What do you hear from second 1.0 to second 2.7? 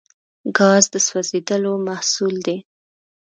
سوځیدلو محصول دی.